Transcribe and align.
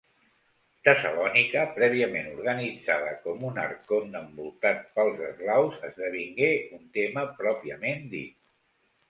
Tessalònica, 0.87 1.65
prèviament 1.75 2.31
organitzada 2.37 3.11
com 3.25 3.45
un 3.51 3.61
arcont 3.65 4.17
envoltat 4.21 4.81
pels 4.97 5.23
eslaus, 5.29 5.77
esdevingué 5.91 6.51
un 6.81 6.91
tema 6.99 7.29
pròpiament 7.45 8.11
dit. 8.17 8.53